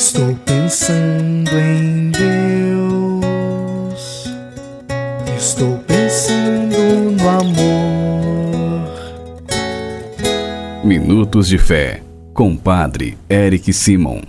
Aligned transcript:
Estou 0.00 0.34
pensando 0.46 1.50
em 1.58 2.10
Deus. 2.10 3.20
Estou 5.36 5.76
pensando 5.86 7.20
no 7.20 7.28
amor. 7.28 8.88
Minutos 10.82 11.48
de 11.48 11.58
Fé, 11.58 12.02
com 12.32 12.56
Padre 12.56 13.18
Eric 13.28 13.70
Simon. 13.74 14.22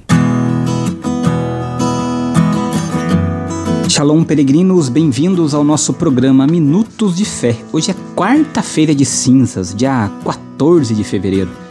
Shalom, 3.88 4.26
peregrinos, 4.26 4.90
bem-vindos 4.90 5.54
ao 5.54 5.64
nosso 5.64 5.94
programa 5.94 6.46
Minutos 6.46 7.16
de 7.16 7.24
Fé. 7.24 7.56
Hoje 7.72 7.92
é 7.92 7.96
quarta-feira 8.14 8.94
de 8.94 9.06
cinzas, 9.06 9.74
dia 9.74 10.12
14 10.26 10.94
de 10.94 11.06
fevereiro 11.06 11.71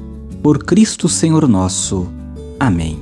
por 0.41 0.63
Cristo 0.63 1.07
Senhor 1.07 1.47
nosso. 1.47 2.07
Amém. 2.59 2.99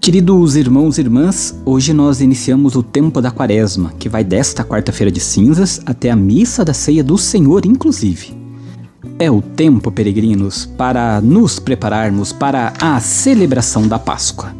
Queridos 0.00 0.56
irmãos 0.56 0.96
e 0.96 1.02
irmãs, 1.02 1.54
hoje 1.66 1.92
nós 1.92 2.22
iniciamos 2.22 2.74
o 2.76 2.82
tempo 2.82 3.20
da 3.20 3.30
Quaresma, 3.30 3.92
que 3.98 4.08
vai 4.08 4.24
desta 4.24 4.64
quarta-feira 4.64 5.10
de 5.10 5.20
cinzas 5.20 5.82
até 5.84 6.10
a 6.10 6.16
missa 6.16 6.64
da 6.64 6.72
ceia 6.72 7.04
do 7.04 7.18
Senhor, 7.18 7.66
inclusive. 7.66 8.34
É 9.18 9.30
o 9.30 9.42
tempo, 9.42 9.92
peregrinos, 9.92 10.64
para 10.64 11.20
nos 11.20 11.58
prepararmos 11.58 12.32
para 12.32 12.72
a 12.80 12.98
celebração 13.00 13.86
da 13.86 13.98
Páscoa. 13.98 14.54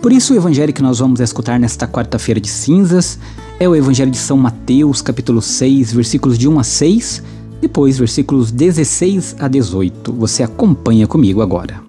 Por 0.00 0.12
isso, 0.12 0.32
o 0.32 0.36
evangelho 0.36 0.72
que 0.72 0.82
nós 0.82 1.00
vamos 1.00 1.20
escutar 1.20 1.60
nesta 1.60 1.86
quarta-feira 1.86 2.40
de 2.40 2.48
cinzas 2.48 3.18
é 3.60 3.68
o 3.68 3.76
evangelho 3.76 4.10
de 4.10 4.16
São 4.16 4.38
Mateus, 4.38 5.02
capítulo 5.02 5.42
6, 5.42 5.92
versículos 5.92 6.38
de 6.38 6.48
1 6.48 6.58
a 6.58 6.64
6 6.64 7.35
depois, 7.60 7.98
versículos 7.98 8.50
16 8.50 9.36
a 9.38 9.48
18. 9.48 10.12
Você 10.12 10.42
acompanha 10.42 11.06
comigo 11.06 11.42
agora. 11.42 11.82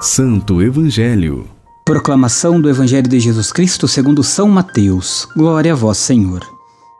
Santo 0.00 0.62
Evangelho. 0.62 1.46
Proclamação 1.84 2.60
do 2.60 2.68
Evangelho 2.68 3.08
de 3.08 3.18
Jesus 3.18 3.52
Cristo 3.52 3.88
segundo 3.88 4.22
São 4.22 4.48
Mateus. 4.48 5.26
Glória 5.36 5.72
a 5.72 5.76
vós, 5.76 5.98
Senhor. 5.98 6.40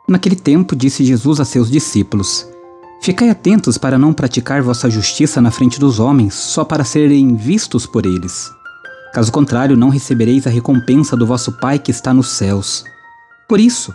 Naquele 0.08 0.36
tempo 0.36 0.76
disse 0.76 1.04
Jesus 1.04 1.40
a 1.40 1.44
seus 1.44 1.70
discípulos: 1.70 2.46
Ficai 3.00 3.28
atentos 3.30 3.78
para 3.78 3.98
não 3.98 4.12
praticar 4.12 4.62
vossa 4.62 4.88
justiça 4.88 5.40
na 5.40 5.50
frente 5.50 5.78
dos 5.78 6.00
homens, 6.00 6.34
só 6.34 6.64
para 6.64 6.84
serem 6.84 7.36
vistos 7.36 7.86
por 7.86 8.06
eles. 8.06 8.50
Caso 9.12 9.32
contrário, 9.32 9.76
não 9.76 9.88
recebereis 9.88 10.46
a 10.46 10.50
recompensa 10.50 11.16
do 11.16 11.26
vosso 11.26 11.52
Pai 11.52 11.78
que 11.78 11.90
está 11.90 12.12
nos 12.12 12.30
céus. 12.30 12.84
Por 13.48 13.60
isso, 13.60 13.94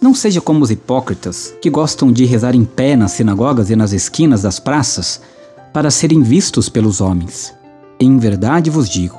não 0.00 0.14
seja 0.14 0.40
como 0.40 0.62
os 0.62 0.70
hipócritas, 0.70 1.54
que 1.60 1.70
gostam 1.70 2.12
de 2.12 2.24
rezar 2.24 2.54
em 2.54 2.64
pé 2.64 2.96
nas 2.96 3.12
sinagogas 3.12 3.70
e 3.70 3.76
nas 3.76 3.92
esquinas 3.92 4.42
das 4.42 4.58
praças, 4.58 5.20
para 5.72 5.90
serem 5.90 6.22
vistos 6.22 6.68
pelos 6.68 7.00
homens. 7.00 7.54
Em 7.98 8.18
verdade 8.18 8.70
vos 8.70 8.88
digo, 8.88 9.18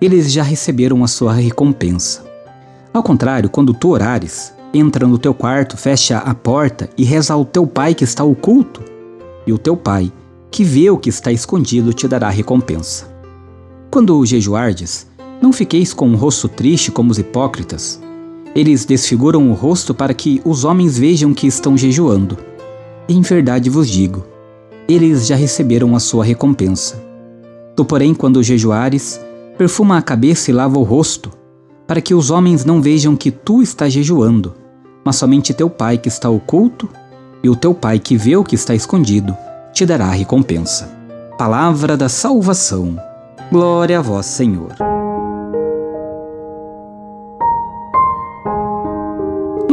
eles 0.00 0.32
já 0.32 0.42
receberam 0.42 1.04
a 1.04 1.08
sua 1.08 1.32
recompensa. 1.32 2.24
Ao 2.92 3.02
contrário, 3.02 3.48
quando 3.48 3.72
tu 3.72 3.90
orares, 3.90 4.52
entra 4.74 5.06
no 5.06 5.18
teu 5.18 5.32
quarto, 5.32 5.76
fecha 5.76 6.18
a 6.18 6.34
porta 6.34 6.88
e 6.96 7.04
reza 7.04 7.34
ao 7.34 7.44
teu 7.44 7.66
pai 7.66 7.94
que 7.94 8.04
está 8.04 8.24
oculto, 8.24 8.82
e 9.46 9.52
o 9.52 9.58
teu 9.58 9.76
pai, 9.76 10.12
que 10.50 10.64
vê 10.64 10.90
o 10.90 10.98
que 10.98 11.08
está 11.08 11.30
escondido, 11.30 11.92
te 11.92 12.08
dará 12.08 12.28
recompensa. 12.28 13.08
Quando 13.90 14.24
jejuardes, 14.26 15.06
não 15.40 15.52
fiqueis 15.52 15.92
com 15.92 16.08
o 16.08 16.12
um 16.12 16.16
rosto 16.16 16.48
triste 16.48 16.90
como 16.90 17.10
os 17.10 17.18
hipócritas, 17.18 18.00
eles 18.54 18.84
desfiguram 18.84 19.50
o 19.50 19.54
rosto 19.54 19.94
para 19.94 20.12
que 20.12 20.40
os 20.44 20.64
homens 20.64 20.98
vejam 20.98 21.32
que 21.32 21.46
estão 21.46 21.76
jejuando. 21.76 22.36
Em 23.08 23.20
verdade 23.20 23.70
vos 23.70 23.88
digo, 23.88 24.24
eles 24.88 25.26
já 25.26 25.36
receberam 25.36 25.94
a 25.94 26.00
sua 26.00 26.24
recompensa. 26.24 27.02
Tu, 27.76 27.84
porém, 27.84 28.12
quando 28.12 28.42
jejuares, 28.42 29.20
perfuma 29.56 29.98
a 29.98 30.02
cabeça 30.02 30.50
e 30.50 30.54
lava 30.54 30.78
o 30.78 30.82
rosto, 30.82 31.30
para 31.86 32.00
que 32.00 32.14
os 32.14 32.30
homens 32.30 32.64
não 32.64 32.82
vejam 32.82 33.16
que 33.16 33.30
tu 33.30 33.62
estás 33.62 33.92
jejuando, 33.92 34.54
mas 35.04 35.16
somente 35.16 35.54
teu 35.54 35.70
pai 35.70 35.96
que 35.96 36.08
está 36.08 36.28
oculto, 36.28 36.88
e 37.42 37.48
o 37.48 37.56
teu 37.56 37.72
pai 37.72 37.98
que 37.98 38.16
vê 38.16 38.36
o 38.36 38.44
que 38.44 38.54
está 38.54 38.74
escondido, 38.74 39.36
te 39.72 39.86
dará 39.86 40.06
a 40.06 40.12
recompensa. 40.12 40.90
Palavra 41.38 41.96
da 41.96 42.08
salvação. 42.08 43.00
Glória 43.50 43.98
a 43.98 44.02
vós, 44.02 44.26
Senhor. 44.26 44.99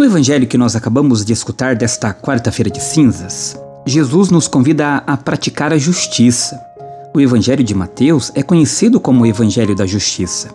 Evangelho 0.08 0.48
que 0.48 0.58
nós 0.58 0.76
acabamos 0.76 1.24
de 1.26 1.34
escutar 1.34 1.76
desta 1.76 2.14
quarta-feira 2.14 2.72
de 2.72 2.82
cinzas, 2.82 3.60
Jesus 3.86 4.30
nos 4.30 4.48
convida 4.48 5.04
a 5.06 5.18
praticar 5.18 5.74
a 5.74 5.78
justiça. 5.78 6.60
O 7.14 7.20
evangelho 7.20 7.64
de 7.64 7.76
Mateus 7.76 8.32
é 8.34 8.42
conhecido 8.42 9.00
como 9.00 9.24
o 9.24 9.26
evangelho 9.26 9.76
da 9.76 9.86
justiça. 9.86 10.50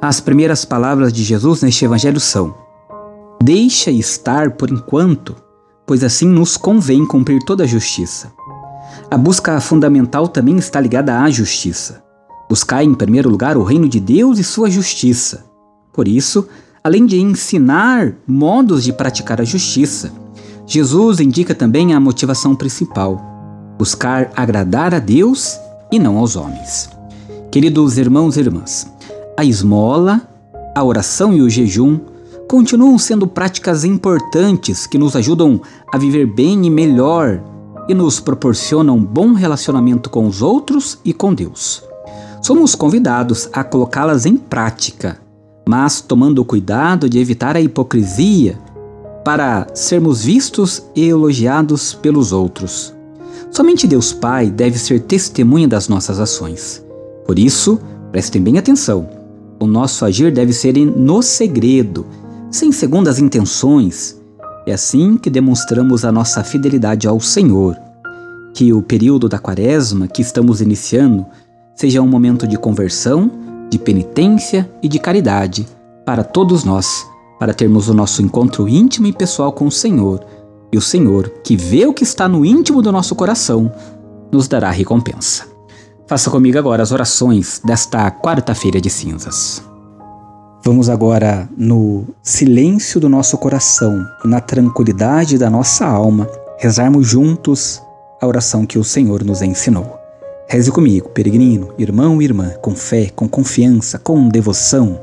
As 0.00 0.20
primeiras 0.20 0.64
palavras 0.64 1.12
de 1.12 1.22
Jesus 1.22 1.62
neste 1.62 1.84
evangelho 1.84 2.18
são: 2.18 2.54
Deixa 3.40 3.90
estar 3.90 4.50
por 4.50 4.68
enquanto, 4.70 5.36
pois 5.86 6.02
assim 6.02 6.26
nos 6.26 6.56
convém 6.56 7.06
cumprir 7.06 7.40
toda 7.44 7.62
a 7.62 7.68
justiça. 7.68 8.32
A 9.08 9.16
busca 9.16 9.60
fundamental 9.60 10.26
também 10.26 10.56
está 10.56 10.80
ligada 10.80 11.20
à 11.20 11.30
justiça. 11.30 12.02
Buscar 12.48 12.82
em 12.82 12.94
primeiro 12.94 13.30
lugar 13.30 13.56
o 13.56 13.62
reino 13.62 13.88
de 13.88 14.00
Deus 14.00 14.38
e 14.38 14.44
sua 14.44 14.68
justiça. 14.68 15.44
Por 15.92 16.08
isso, 16.08 16.48
além 16.82 17.06
de 17.06 17.20
ensinar 17.20 18.14
modos 18.26 18.82
de 18.82 18.92
praticar 18.92 19.40
a 19.40 19.44
justiça, 19.44 20.12
Jesus 20.66 21.20
indica 21.20 21.54
também 21.54 21.94
a 21.94 22.00
motivação 22.00 22.54
principal: 22.54 23.20
buscar 23.78 24.30
agradar 24.34 24.94
a 24.94 24.98
Deus 24.98 25.58
e 25.90 25.98
não 25.98 26.18
aos 26.18 26.36
homens. 26.36 26.90
Queridos 27.50 27.98
irmãos 27.98 28.36
e 28.36 28.40
irmãs, 28.40 28.90
a 29.36 29.44
esmola, 29.44 30.22
a 30.74 30.82
oração 30.82 31.32
e 31.32 31.42
o 31.42 31.50
jejum 31.50 32.00
continuam 32.48 32.98
sendo 32.98 33.26
práticas 33.26 33.84
importantes 33.84 34.86
que 34.86 34.98
nos 34.98 35.14
ajudam 35.14 35.60
a 35.92 35.98
viver 35.98 36.26
bem 36.26 36.66
e 36.66 36.70
melhor 36.70 37.40
e 37.88 37.94
nos 37.94 38.20
proporcionam 38.20 39.02
bom 39.02 39.32
relacionamento 39.32 40.08
com 40.08 40.26
os 40.26 40.40
outros 40.40 40.98
e 41.04 41.12
com 41.12 41.34
Deus. 41.34 41.82
Somos 42.40 42.74
convidados 42.74 43.48
a 43.52 43.62
colocá-las 43.62 44.26
em 44.26 44.36
prática 44.36 45.21
mas 45.66 46.00
tomando 46.00 46.44
cuidado 46.44 47.08
de 47.08 47.18
evitar 47.18 47.56
a 47.56 47.60
hipocrisia 47.60 48.58
para 49.24 49.66
sermos 49.74 50.24
vistos 50.24 50.82
e 50.94 51.04
elogiados 51.04 51.94
pelos 51.94 52.32
outros. 52.32 52.94
Somente 53.50 53.86
Deus 53.86 54.12
Pai 54.12 54.50
deve 54.50 54.78
ser 54.78 55.00
testemunha 55.00 55.68
das 55.68 55.88
nossas 55.88 56.18
ações. 56.18 56.84
Por 57.24 57.38
isso, 57.38 57.78
Prestem 58.12 58.42
bem 58.42 58.58
atenção. 58.58 59.08
O 59.58 59.66
nosso 59.66 60.04
agir 60.04 60.30
deve 60.30 60.52
ser 60.52 60.76
no 60.76 61.22
segredo, 61.22 62.06
sem 62.50 62.70
segundas 62.70 63.18
intenções. 63.18 64.20
É 64.66 64.74
assim 64.74 65.16
que 65.16 65.30
demonstramos 65.30 66.04
a 66.04 66.12
nossa 66.12 66.44
fidelidade 66.44 67.08
ao 67.08 67.18
Senhor. 67.18 67.74
Que 68.52 68.70
o 68.70 68.82
período 68.82 69.30
da 69.30 69.38
quaresma 69.38 70.06
que 70.06 70.20
estamos 70.20 70.60
iniciando 70.60 71.24
seja 71.74 72.02
um 72.02 72.06
momento 72.06 72.46
de 72.46 72.58
conversão, 72.58 73.30
de 73.72 73.78
penitência 73.78 74.70
e 74.82 74.88
de 74.88 74.98
caridade 74.98 75.66
para 76.04 76.22
todos 76.22 76.62
nós, 76.62 77.06
para 77.38 77.54
termos 77.54 77.88
o 77.88 77.94
nosso 77.94 78.20
encontro 78.20 78.68
íntimo 78.68 79.06
e 79.06 79.14
pessoal 79.14 79.50
com 79.50 79.66
o 79.66 79.72
Senhor. 79.72 80.22
E 80.70 80.76
o 80.76 80.80
Senhor, 80.80 81.30
que 81.42 81.56
vê 81.56 81.86
o 81.86 81.94
que 81.94 82.04
está 82.04 82.28
no 82.28 82.44
íntimo 82.44 82.82
do 82.82 82.92
nosso 82.92 83.14
coração, 83.14 83.72
nos 84.30 84.46
dará 84.46 84.70
recompensa. 84.70 85.46
Faça 86.06 86.30
comigo 86.30 86.58
agora 86.58 86.82
as 86.82 86.92
orações 86.92 87.62
desta 87.64 88.10
quarta-feira 88.10 88.78
de 88.78 88.90
cinzas. 88.90 89.62
Vamos 90.62 90.90
agora, 90.90 91.48
no 91.56 92.04
silêncio 92.22 93.00
do 93.00 93.08
nosso 93.08 93.38
coração 93.38 94.06
na 94.22 94.38
tranquilidade 94.38 95.38
da 95.38 95.48
nossa 95.48 95.86
alma, 95.86 96.28
rezarmos 96.58 97.06
juntos 97.08 97.80
a 98.20 98.26
oração 98.26 98.66
que 98.66 98.78
o 98.78 98.84
Senhor 98.84 99.24
nos 99.24 99.40
ensinou. 99.40 100.01
Reze 100.52 100.70
comigo, 100.70 101.08
peregrino, 101.08 101.72
irmão 101.78 102.20
e 102.20 102.26
irmã, 102.26 102.50
com 102.60 102.76
fé, 102.76 103.08
com 103.16 103.26
confiança, 103.26 103.98
com 103.98 104.28
devoção. 104.28 105.00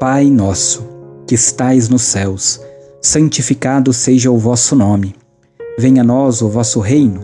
Pai 0.00 0.28
nosso, 0.28 0.84
que 1.28 1.36
estais 1.36 1.88
nos 1.88 2.02
céus, 2.02 2.60
santificado 3.00 3.92
seja 3.92 4.32
o 4.32 4.36
vosso 4.36 4.74
nome. 4.74 5.14
Venha 5.78 6.02
a 6.02 6.04
nós 6.04 6.42
o 6.42 6.48
vosso 6.48 6.80
reino. 6.80 7.20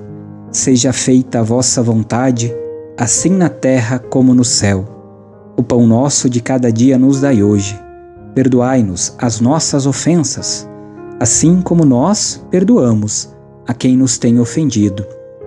Seja 0.52 0.92
feita 0.92 1.40
a 1.40 1.42
vossa 1.42 1.82
vontade, 1.82 2.54
assim 2.96 3.30
na 3.30 3.48
terra 3.48 3.98
como 3.98 4.32
no 4.32 4.44
céu. 4.44 4.84
O 5.56 5.62
pão 5.64 5.88
nosso 5.88 6.30
de 6.30 6.40
cada 6.40 6.70
dia 6.70 6.96
nos 6.96 7.20
dai 7.20 7.42
hoje. 7.42 7.76
Perdoai-nos 8.32 9.16
as 9.18 9.40
nossas 9.40 9.86
ofensas, 9.86 10.68
assim 11.18 11.60
como 11.62 11.84
nós 11.84 12.46
perdoamos 12.48 13.28
a 13.66 13.74
quem 13.74 13.96
nos 13.96 14.18
tem 14.18 14.38
ofendido. 14.38 15.04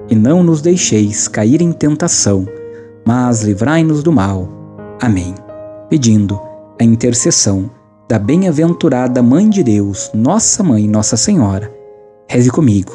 E 0.09 0.15
não 0.15 0.44
nos 0.44 0.61
deixeis 0.61 1.27
cair 1.27 1.61
em 1.61 1.71
tentação, 1.71 2.47
mas 3.05 3.41
livrai-nos 3.41 4.03
do 4.03 4.11
mal. 4.11 4.47
Amém. 5.01 5.33
Pedindo 5.89 6.39
a 6.79 6.83
intercessão 6.83 7.69
da 8.07 8.19
bem-aventurada 8.19 9.23
Mãe 9.23 9.50
de 9.50 9.63
Deus, 9.63 10.11
Nossa 10.13 10.63
Mãe, 10.63 10.88
Nossa 10.88 11.15
Senhora, 11.15 11.73
reze 12.27 12.51
comigo, 12.51 12.94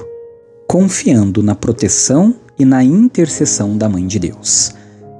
confiando 0.67 1.43
na 1.43 1.55
proteção 1.55 2.35
e 2.59 2.65
na 2.65 2.85
intercessão 2.85 3.77
da 3.77 3.89
Mãe 3.89 4.07
de 4.07 4.19
Deus. 4.19 4.75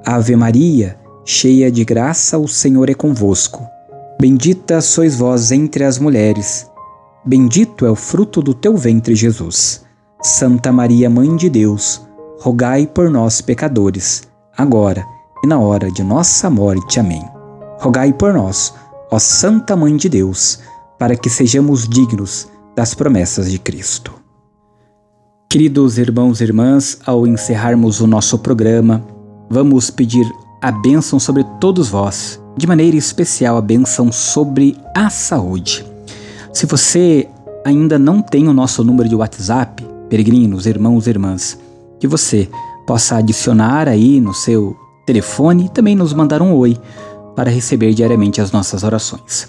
Ave 0.05 0.37
Maria, 0.37 0.99
cheia 1.25 1.71
de 1.71 1.85
graça, 1.85 2.39
o 2.39 2.47
Senhor 2.47 2.91
é 2.91 2.95
convosco. 2.95 3.67
Bendita 4.21 4.81
sois 4.81 5.17
vós 5.17 5.53
entre 5.53 5.85
as 5.85 5.99
mulheres, 5.99 6.67
bendito 7.25 7.87
é 7.87 7.91
o 7.91 7.95
fruto 7.95 8.43
do 8.43 8.53
teu 8.53 8.77
ventre, 8.77 9.15
Jesus. 9.15 9.85
Santa 10.21 10.73
Maria, 10.73 11.09
Mãe 11.09 11.37
de 11.37 11.49
Deus, 11.49 12.03
rogai 12.41 12.89
por 12.89 13.09
nós, 13.09 13.41
pecadores, 13.41 14.23
agora 14.57 15.07
e 15.45 15.47
na 15.47 15.61
hora 15.61 15.93
de 15.93 16.03
nossa 16.03 16.51
morte. 16.51 16.99
Amém. 16.99 17.25
Rogai 17.79 18.13
por 18.13 18.35
nós, 18.35 18.75
ó 19.13 19.19
Santa 19.21 19.77
Mãe 19.77 19.97
de 19.97 20.09
Deus, 20.09 20.59
para 20.99 21.17
que 21.17 21.31
sejamos 21.31 21.89
dignos 21.89 22.49
das 22.75 22.95
promessas 22.95 23.49
de 23.49 23.61
Cristo. 23.61 24.13
Queridos 25.49 25.99
irmãos 25.99 26.41
e 26.41 26.45
irmãs, 26.45 26.99
ao 27.07 27.25
encerrarmos 27.25 28.01
o 28.01 28.07
nosso 28.07 28.41
programa, 28.41 29.05
vamos 29.49 29.89
pedir 29.89 30.27
a 30.61 30.73
bênção 30.73 31.21
sobre 31.21 31.45
todos 31.61 31.89
vós, 31.89 32.43
de 32.57 32.67
maneira 32.67 32.97
especial 32.97 33.57
a 33.57 33.63
bênção 33.63 34.11
sobre 34.11 34.77
a 34.97 35.09
saúde. 35.09 35.87
Se 36.53 36.67
você 36.67 37.29
ainda 37.65 38.01
não 38.01 38.21
tem 38.21 38.49
o 38.49 38.53
nosso 38.53 38.83
número 38.83 39.09
de 39.09 39.15
WhatsApp, 39.15 39.88
peregrinos, 40.09 40.67
irmãos 40.67 41.07
e 41.07 41.11
irmãs, 41.11 41.59
que 42.01 42.07
você 42.07 42.49
possa 42.87 43.17
adicionar 43.17 43.89
aí 43.89 44.21
no 44.21 44.33
seu 44.33 44.77
telefone 45.07 45.67
e 45.67 45.69
também 45.69 45.95
nos 45.95 46.13
mandar 46.13 46.43
um 46.43 46.55
oi 46.55 46.77
para 47.35 47.51
receber 47.51 47.93
diariamente 47.95 48.41
as 48.41 48.51
nossas 48.51 48.83
orações. 48.83 49.47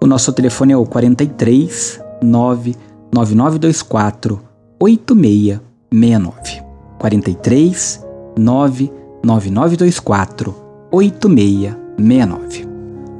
O 0.00 0.06
nosso 0.06 0.32
telefone 0.32 0.72
é 0.72 0.76
o 0.76 0.86
43 0.86 2.00
99924 2.22 4.40
8669. 4.78 6.62
43 6.98 8.06
99924 8.38 10.54
8669. 10.90 12.66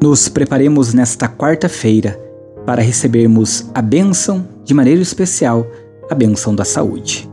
Nos 0.02 0.28
preparemos 0.28 0.92
nesta 0.94 1.28
quarta-feira 1.28 2.20
para 2.64 2.82
recebermos 2.82 3.70
a 3.74 3.80
bênção 3.80 4.46
de 4.64 4.74
maneira 4.74 5.00
especial, 5.00 5.64
a 6.10 6.14
bênção 6.14 6.54
da 6.54 6.64
saúde. 6.64 7.28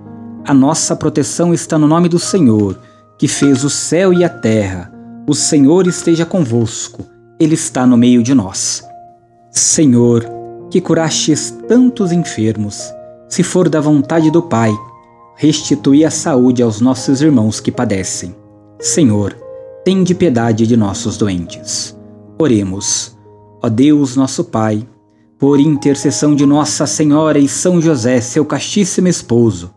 A 0.45 0.53
nossa 0.53 0.95
proteção 0.95 1.53
está 1.53 1.77
no 1.77 1.87
nome 1.87 2.09
do 2.09 2.19
Senhor, 2.19 2.77
que 3.17 3.27
fez 3.27 3.63
o 3.63 3.69
céu 3.69 4.11
e 4.11 4.23
a 4.23 4.29
terra. 4.29 4.91
O 5.27 5.33
Senhor 5.33 5.87
esteja 5.87 6.25
convosco, 6.25 7.05
Ele 7.39 7.53
está 7.53 7.85
no 7.85 7.95
meio 7.95 8.21
de 8.21 8.33
nós. 8.33 8.83
Senhor, 9.51 10.25
que 10.69 10.81
curastes 10.81 11.51
tantos 11.67 12.11
enfermos, 12.11 12.91
se 13.29 13.43
for 13.43 13.69
da 13.69 13.79
vontade 13.79 14.29
do 14.29 14.41
Pai, 14.41 14.71
restitui 15.35 16.03
a 16.03 16.11
saúde 16.11 16.61
aos 16.61 16.81
nossos 16.81 17.21
irmãos 17.21 17.59
que 17.59 17.71
padecem. 17.71 18.35
Senhor, 18.79 19.35
tende 19.85 20.13
piedade 20.13 20.67
de 20.67 20.75
nossos 20.75 21.17
doentes. 21.17 21.97
Oremos. 22.39 23.17
Ó 23.61 23.69
Deus, 23.69 24.15
nosso 24.15 24.43
Pai, 24.43 24.85
por 25.37 25.59
intercessão 25.59 26.35
de 26.35 26.45
Nossa 26.45 26.85
Senhora 26.85 27.39
e 27.39 27.47
São 27.47 27.81
José, 27.81 28.21
seu 28.21 28.45
castíssimo 28.45 29.07
esposo, 29.07 29.73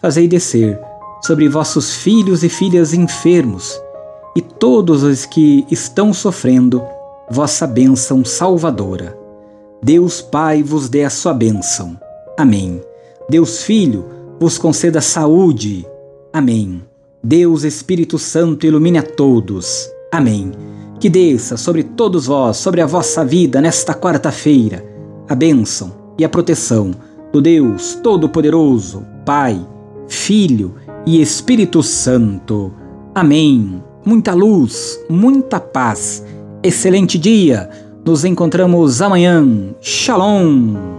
fazei 0.00 0.28
descer 0.28 0.78
sobre 1.24 1.48
vossos 1.48 1.94
filhos 1.94 2.44
e 2.44 2.48
filhas 2.48 2.92
enfermos 2.92 3.80
e 4.36 4.40
todos 4.40 5.02
os 5.02 5.24
que 5.24 5.66
estão 5.70 6.12
sofrendo 6.12 6.82
vossa 7.30 7.66
bênção 7.66 8.24
salvadora. 8.24 9.18
Deus 9.82 10.20
Pai 10.20 10.62
vos 10.62 10.88
dê 10.88 11.04
a 11.04 11.10
sua 11.10 11.32
bênção. 11.34 11.98
Amém. 12.36 12.80
Deus 13.28 13.62
Filho 13.62 14.04
vos 14.40 14.58
conceda 14.58 15.00
saúde. 15.00 15.86
Amém. 16.32 16.82
Deus 17.22 17.64
Espírito 17.64 18.18
Santo 18.18 18.66
ilumine 18.66 18.98
a 18.98 19.02
todos. 19.02 19.90
Amém. 20.12 20.52
Que 21.00 21.08
desça 21.08 21.56
sobre 21.56 21.82
todos 21.82 22.26
vós, 22.26 22.56
sobre 22.56 22.80
a 22.80 22.86
vossa 22.86 23.24
vida 23.24 23.60
nesta 23.60 23.94
quarta-feira, 23.94 24.84
a 25.28 25.34
bênção 25.34 25.92
e 26.18 26.24
a 26.24 26.28
proteção 26.28 26.90
do 27.32 27.40
Deus 27.40 27.98
Todo-Poderoso, 28.02 29.04
Pai, 29.24 29.60
Filho 30.08 30.74
e 31.06 31.20
Espírito 31.20 31.82
Santo. 31.82 32.72
Amém. 33.14 33.82
Muita 34.04 34.32
luz, 34.32 34.98
muita 35.08 35.60
paz. 35.60 36.24
Excelente 36.62 37.18
dia. 37.18 37.68
Nos 38.04 38.24
encontramos 38.24 39.02
amanhã. 39.02 39.46
Shalom. 39.80 40.97